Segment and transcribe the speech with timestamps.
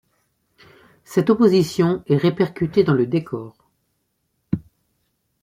[1.03, 3.69] Cette opposition est répercutée dans le décor.